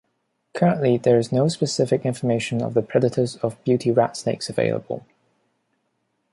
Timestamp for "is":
1.19-1.31